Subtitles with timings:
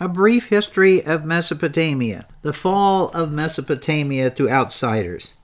[0.00, 2.24] A brief history of Mesopotamia.
[2.42, 5.34] The fall of Mesopotamia to outsiders.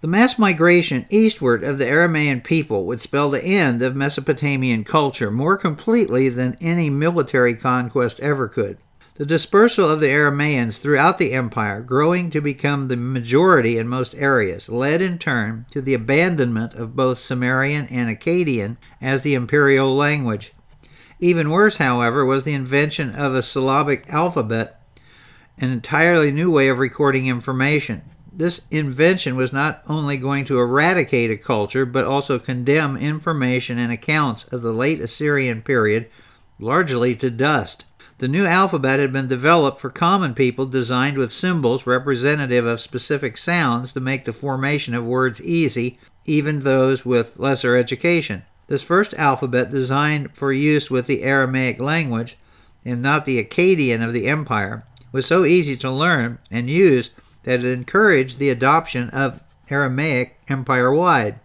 [0.00, 5.32] The mass migration eastward of the Aramaean people would spell the end of Mesopotamian culture
[5.32, 8.78] more completely than any military conquest ever could.
[9.14, 14.14] The dispersal of the Aramaeans throughout the empire, growing to become the majority in most
[14.14, 19.96] areas, led in turn to the abandonment of both Sumerian and Akkadian as the imperial
[19.96, 20.52] language.
[21.18, 24.80] Even worse, however, was the invention of a syllabic alphabet,
[25.58, 28.02] an entirely new way of recording information.
[28.30, 33.90] This invention was not only going to eradicate a culture, but also condemn information and
[33.90, 36.10] accounts of the late Assyrian period
[36.58, 37.86] largely to dust.
[38.18, 43.38] The new alphabet had been developed for common people, designed with symbols representative of specific
[43.38, 48.42] sounds to make the formation of words easy, even those with lesser education.
[48.68, 52.36] This first alphabet, designed for use with the Aramaic language
[52.84, 57.10] and not the Akkadian of the empire, was so easy to learn and use
[57.44, 61.38] that it encouraged the adoption of Aramaic empire wide.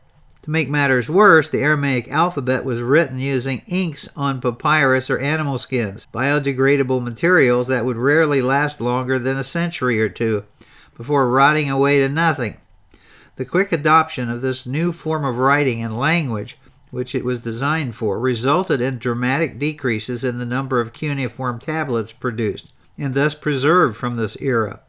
[0.44, 5.59] To make matters worse, the Aramaic alphabet was written using inks on papyrus or animal
[5.59, 10.44] skins, biodegradable materials that would rarely last longer than a century or two
[10.97, 12.58] before rotting away to nothing.
[13.35, 16.58] The quick adoption of this new form of writing and language,
[16.92, 22.11] which it was designed for, resulted in dramatic decreases in the number of cuneiform tablets
[22.11, 24.81] produced, and thus preserved from this era.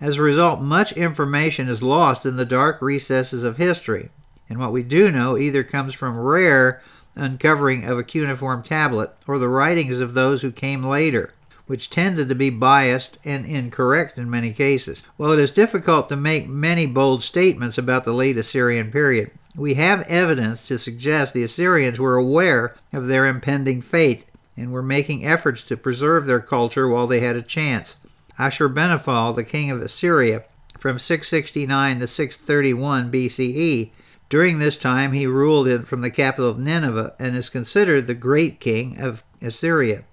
[0.00, 4.10] As a result, much information is lost in the dark recesses of history
[4.48, 6.80] and what we do know either comes from rare
[7.14, 11.32] uncovering of a cuneiform tablet or the writings of those who came later,
[11.66, 15.02] which tended to be biased and incorrect in many cases.
[15.16, 19.74] While it is difficult to make many bold statements about the late Assyrian period, we
[19.74, 24.26] have evidence to suggest the Assyrians were aware of their impending fate
[24.56, 27.98] and were making efforts to preserve their culture while they had a chance.
[28.38, 30.44] Ashurbanipal, the king of Assyria,
[30.78, 33.90] from 669 to 631 BCE,
[34.28, 38.14] during this time, he ruled in, from the capital of Nineveh and is considered the
[38.14, 40.04] great king of Assyria.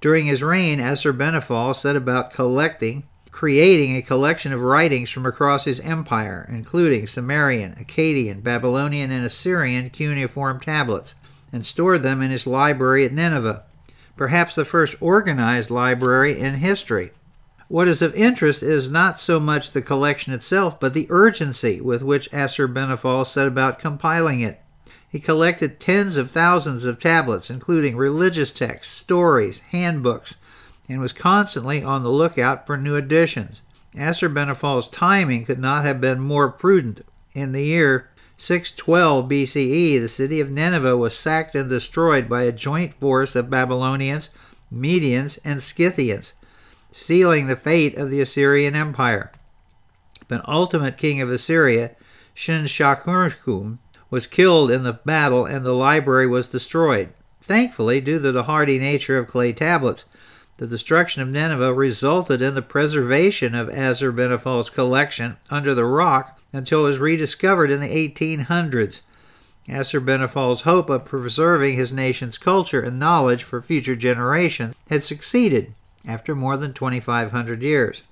[0.00, 3.04] During his reign, Assurbanipal set about collecting,
[3.36, 9.90] creating a collection of writings from across his empire, including Sumerian, Akkadian, Babylonian, and Assyrian
[9.90, 11.14] cuneiform tablets,
[11.52, 13.62] and stored them in his library at Nineveh,
[14.16, 17.10] perhaps the first organized library in history.
[17.68, 22.02] What is of interest is not so much the collection itself, but the urgency with
[22.02, 24.62] which Assurbanipal set about compiling it.
[25.06, 30.38] He collected tens of thousands of tablets, including religious texts, stories, handbooks,
[30.88, 33.62] and was constantly on the lookout for new additions.
[33.94, 37.04] Assurbanipal's timing could not have been more prudent.
[37.34, 42.52] In the year 612 BCE, the city of Nineveh was sacked and destroyed by a
[42.52, 44.30] joint force of Babylonians,
[44.72, 46.34] Medians, and Scythians
[46.96, 49.30] sealing the fate of the Assyrian Empire.
[50.28, 51.94] The ultimate king of Assyria,
[52.34, 57.10] Sinsharishkun, was killed in the battle and the library was destroyed.
[57.42, 60.06] Thankfully, due to the hardy nature of clay tablets,
[60.58, 66.80] the destruction of Nineveh resulted in the preservation of Assurbanipal's collection under the rock until
[66.80, 69.02] it was rediscovered in the 1800s.
[69.68, 75.74] Assurbanipal's hope of preserving his nation's culture and knowledge for future generations had succeeded
[76.06, 78.02] after more than 2,500 years.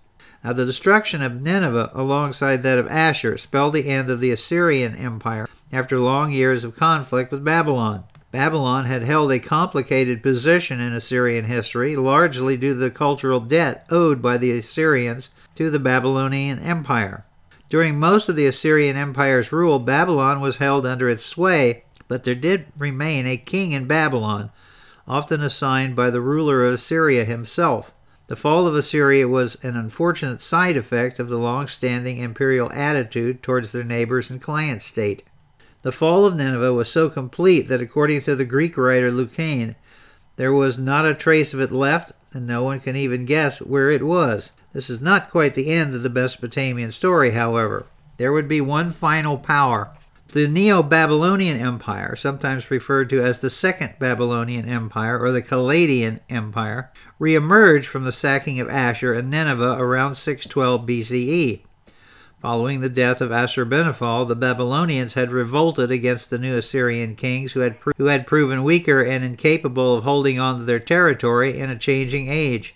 [0.43, 4.95] Now, the destruction of Nineveh alongside that of Ashur spelled the end of the Assyrian
[4.97, 8.05] Empire after long years of conflict with Babylon.
[8.35, 13.87] Babylon had held a complicated position in Assyrian history, largely due to the cultural debt
[13.93, 17.25] owed by the Assyrians to the Babylonian Empire.
[17.69, 22.35] During most of the Assyrian Empire's rule, Babylon was held under its sway, but there
[22.35, 24.51] did remain a king in Babylon
[25.07, 27.95] often assigned by the ruler of Assyria himself.
[28.27, 33.45] The fall of Assyria was an unfortunate side effect of the long standing imperial attitude
[33.45, 35.23] towards their neighbors and client state.
[35.85, 39.77] The fall of Nineveh was so complete that, according to the Greek writer Lucian,
[40.37, 43.91] there was not a trace of it left, and no one can even guess where
[43.91, 44.53] it was.
[44.73, 47.85] This is not quite the end of the Mesopotamian story, however.
[48.17, 49.91] There would be one final power
[50.29, 56.21] the Neo Babylonian Empire, sometimes referred to as the Second Babylonian Empire or the Akkadian
[56.31, 56.91] Empire,
[57.21, 61.61] reemerged from the sacking of Ashur and Nineveh around 612 BCE.
[62.45, 67.61] Following the death of Assurbanipal, the Babylonians had revolted against the new Assyrian kings who
[67.61, 71.71] had, pro- who had proven weaker and incapable of holding on to their territory in
[71.71, 72.75] a changing age.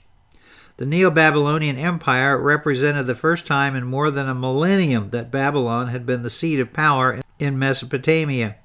[0.78, 5.88] The Neo Babylonian Empire represented the first time in more than a millennium that Babylon
[5.88, 8.56] had been the seat of power in Mesopotamia.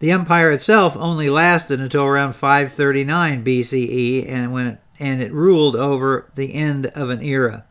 [0.00, 5.76] The empire itself only lasted until around 539 BCE, and when it and it ruled
[5.76, 7.64] over the end of an era.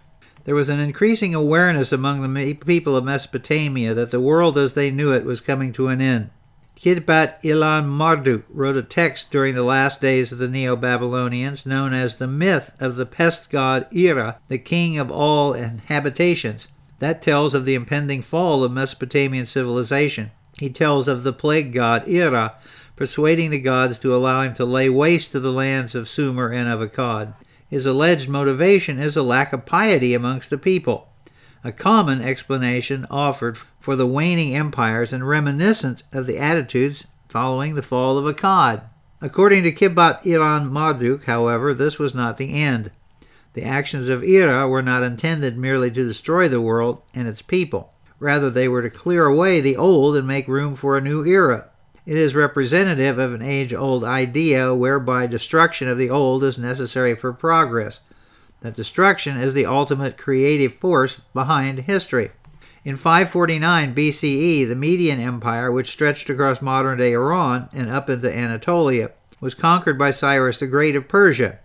[0.45, 4.92] There was an increasing awareness among the people of Mesopotamia that the world as they
[4.92, 6.30] knew it was coming to an end.
[6.75, 11.94] Kabti Ilani Marduk wrote a text during the last days of the Neo Babylonians known
[11.94, 16.68] as the myth of the pest god Ira, the king of all habitations.
[17.00, 20.31] That tells of the impending fall of Mesopotamian civilization.
[20.59, 22.53] He tells of the plague god Ira
[22.95, 26.69] persuading the gods to allow him to lay waste to the lands of Sumer and
[26.69, 27.33] of Akkad.
[27.69, 31.09] His alleged motivation is a lack of piety amongst the people
[31.65, 37.81] a common explanation offered for the waning empires and reminiscent of the attitudes following the
[37.81, 38.83] fall of Akkad.
[39.19, 42.91] According to Kabti Ilani Marduk, however, this was not the end.
[43.53, 47.94] The actions of Ira were not intended merely to destroy the world and its people.
[48.19, 51.69] Rather, they were to clear away the old and make room for a new era.
[52.05, 57.15] It is representative of an age old idea whereby destruction of the old is necessary
[57.15, 58.01] for progress
[58.61, 62.31] that destruction is the ultimate creative force behind history.
[62.83, 68.35] In 549 BCE, the Median Empire, which stretched across modern day Iran and up into
[68.35, 71.59] Anatolia, was conquered by Cyrus the Great of Persia.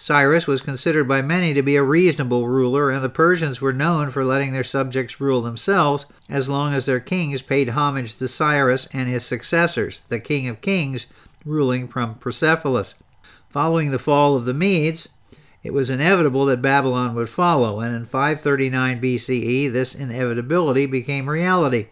[0.00, 4.12] Cyrus was considered by many to be a reasonable ruler, and the Persians were known
[4.12, 8.86] for letting their subjects rule themselves as long as their kings paid homage to Cyrus
[8.92, 11.08] and his successors, the King of Kings,
[11.44, 12.94] ruling from Persepolis.
[13.48, 15.08] Following the fall of the Medes,
[15.64, 21.88] it was inevitable that Babylon would follow, and in 539 BCE, this inevitability became reality.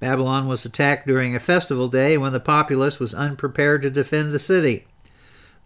[0.00, 4.38] Babylon was attacked during a festival day when the populace was unprepared to defend the
[4.38, 4.86] city.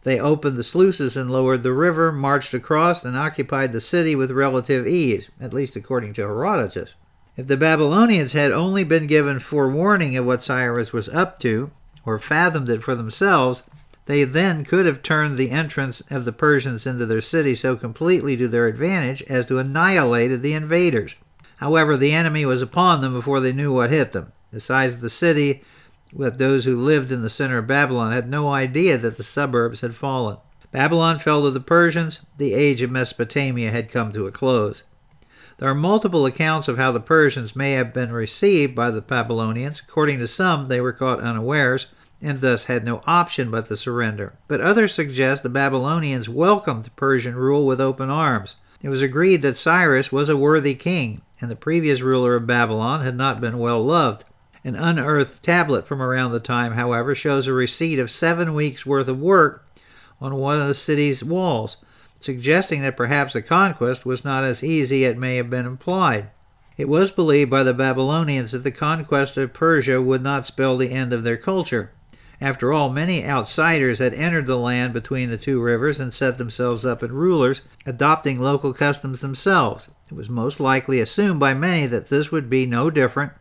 [0.04, 4.30] They opened the sluices and lowered the river, marched across, and occupied the city with
[4.30, 6.96] relative ease, at least according to Herodotus.
[7.36, 11.70] If the Babylonians had only been given forewarning of what Cyrus was up to,
[12.04, 13.62] or fathomed it for themselves,
[14.06, 18.36] they then could have turned the entrance of the Persians into their city so completely
[18.36, 21.14] to their advantage as to annihilate the invaders.
[21.58, 24.32] However, the enemy was upon them before they knew what hit them.
[24.50, 25.62] The size of the city,
[26.12, 29.80] with those who lived in the center of Babylon, had no idea that the suburbs
[29.80, 30.36] had fallen.
[30.70, 32.20] Babylon fell to the Persians.
[32.38, 34.84] The age of Mesopotamia had come to a close.
[35.58, 39.80] There are multiple accounts of how the Persians may have been received by the Babylonians.
[39.80, 41.86] According to some, they were caught unawares
[42.22, 44.34] and thus had no option but to surrender.
[44.46, 48.54] But others suggest the Babylonians welcomed Persian rule with open arms.
[48.80, 53.02] It was agreed that Cyrus was a worthy king, and the previous ruler of Babylon
[53.02, 54.24] had not been well loved.
[54.64, 59.08] An unearthed tablet from around the time, however, shows a receipt of seven weeks' worth
[59.08, 59.66] of work
[60.20, 61.78] on one of the city's walls,
[62.20, 66.30] suggesting that perhaps the conquest was not as easy as it may have been implied.
[66.76, 70.90] It was believed by the Babylonians that the conquest of Persia would not spell the
[70.90, 71.90] end of their culture.
[72.40, 76.84] After all, many outsiders had entered the land between the two rivers and set themselves
[76.84, 79.90] up as rulers, adopting local customs themselves.
[80.10, 83.32] It was most likely assumed by many that this would be no different,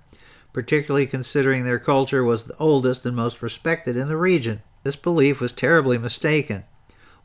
[0.53, 4.61] particularly considering their culture was the oldest and most respected in the region.
[4.83, 6.63] This belief was terribly mistaken.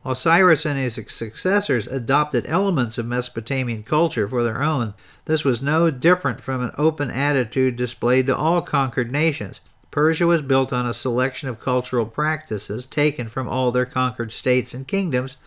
[0.03, 4.95] While Cyrus and his successors adopted elements of Mesopotamian culture for their own,
[5.25, 9.61] this was no different from an open attitude displayed to all conquered nations.
[9.91, 14.75] Persia was built on a selection of cultural practices taken from all their conquered states
[14.75, 15.39] and kingdoms,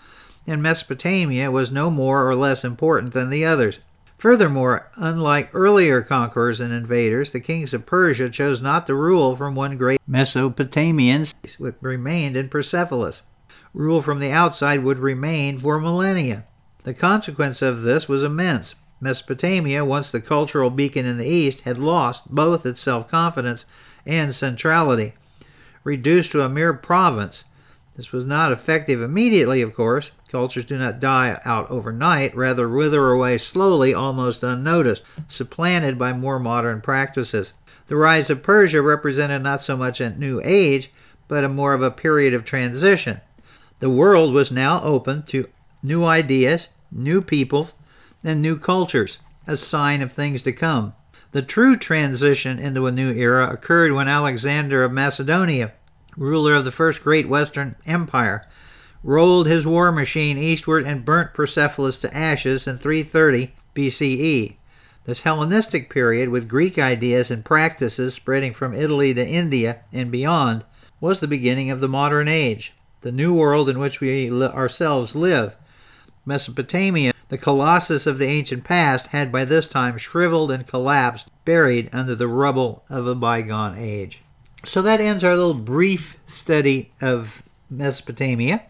[0.46, 3.80] and Mesopotamia was no more or less important than the others.
[4.20, 9.56] Furthermore, unlike earlier conquerors and invaders, the kings of Persia chose not to rule from
[9.56, 11.26] one great Mesopotamian,
[11.58, 13.24] which remained in Persepolis.
[13.74, 16.44] Rule from the outside would remain for millennia.
[16.84, 18.76] The consequence of this was immense.
[19.00, 23.66] Mesopotamia, once the cultural beacon in the east, had lost both its self confidence
[24.06, 25.14] and centrality,
[25.86, 27.46] reduced to a mere province.
[28.00, 30.12] This was not effective immediately, of course.
[30.30, 36.40] Cultures do not die out overnight, rather, wither away slowly, almost unnoticed, supplanted by more
[36.40, 37.52] modern practices.
[37.88, 40.94] The rise of Persia represented not so much a new age,
[41.28, 43.20] but a more of a period of transition.
[43.82, 45.50] The world was now open to
[45.84, 47.74] new ideas, new peoples,
[48.24, 50.94] and new cultures, a sign of things to come.
[51.34, 55.74] The true transition into a new era occurred when Alexander of Macedonia,
[56.18, 58.46] ruler of the first great Western Empire,
[59.04, 64.56] rolled his war machine eastward and burnt Persepolis to ashes in 330 BCE.
[65.06, 70.66] This Hellenistic period, with Greek ideas and practices spreading from Italy to India and beyond,
[71.00, 75.56] was the beginning of the modern age, the new world in which we ourselves live.
[76.26, 81.90] Mesopotamia the colossus of the ancient past had by this time shriveled and collapsed, buried
[81.94, 84.20] under the rubble of a bygone age.
[84.66, 88.64] So that ends our little brief study of Mesopotamia.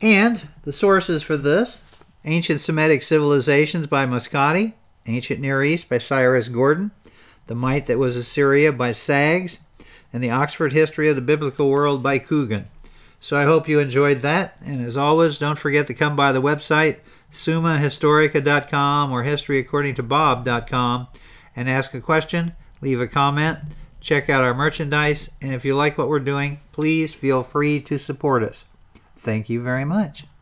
[0.00, 1.82] And the sources for this
[2.24, 4.72] Ancient Semitic Civilizations by Moscati,
[5.06, 6.92] Ancient Near East by Cyrus Gordon,
[7.46, 9.58] The Might That Was Assyria by Saggs,
[10.12, 12.66] and The Oxford History of the Biblical World by Coogan.
[13.20, 14.58] So I hope you enjoyed that.
[14.64, 16.98] And as always, don't forget to come by the website
[17.30, 21.08] summahistorica.com or historyaccordingtobob.com
[21.56, 23.58] and ask a question, leave a comment,
[24.04, 27.98] check out our merchandise, and if you like what we're doing, please feel free to
[27.98, 28.66] support us.
[29.16, 30.24] Thank you very much.